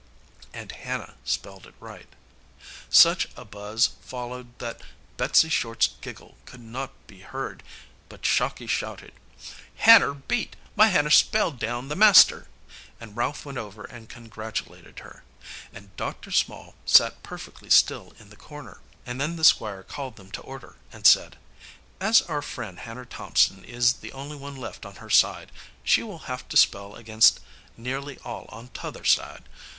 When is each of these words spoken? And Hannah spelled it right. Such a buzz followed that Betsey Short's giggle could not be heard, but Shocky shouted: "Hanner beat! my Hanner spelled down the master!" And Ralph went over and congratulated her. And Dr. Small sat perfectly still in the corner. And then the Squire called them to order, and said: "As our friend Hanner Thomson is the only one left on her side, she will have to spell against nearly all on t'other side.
And 0.51 0.71
Hannah 0.71 1.13
spelled 1.23 1.67
it 1.67 1.75
right. 1.79 2.07
Such 2.89 3.27
a 3.37 3.45
buzz 3.45 3.91
followed 4.03 4.57
that 4.57 4.81
Betsey 5.15 5.47
Short's 5.47 5.89
giggle 6.01 6.37
could 6.47 6.59
not 6.61 6.89
be 7.05 7.19
heard, 7.19 7.61
but 8.09 8.25
Shocky 8.25 8.65
shouted: 8.65 9.13
"Hanner 9.75 10.15
beat! 10.15 10.55
my 10.75 10.87
Hanner 10.87 11.11
spelled 11.11 11.59
down 11.59 11.87
the 11.89 11.95
master!" 11.95 12.47
And 12.99 13.15
Ralph 13.15 13.45
went 13.45 13.59
over 13.59 13.83
and 13.83 14.09
congratulated 14.09 14.97
her. 15.01 15.23
And 15.71 15.95
Dr. 15.97 16.31
Small 16.31 16.73
sat 16.83 17.21
perfectly 17.21 17.69
still 17.69 18.15
in 18.17 18.31
the 18.31 18.35
corner. 18.35 18.79
And 19.05 19.21
then 19.21 19.35
the 19.35 19.43
Squire 19.43 19.83
called 19.83 20.15
them 20.15 20.31
to 20.31 20.41
order, 20.41 20.77
and 20.91 21.05
said: 21.05 21.37
"As 21.99 22.23
our 22.23 22.41
friend 22.41 22.79
Hanner 22.79 23.05
Thomson 23.05 23.63
is 23.63 23.93
the 23.93 24.13
only 24.13 24.35
one 24.35 24.55
left 24.55 24.83
on 24.83 24.95
her 24.95 25.11
side, 25.11 25.51
she 25.83 26.01
will 26.01 26.25
have 26.25 26.49
to 26.49 26.57
spell 26.57 26.95
against 26.95 27.39
nearly 27.77 28.17
all 28.25 28.47
on 28.49 28.69
t'other 28.69 29.05
side. 29.05 29.43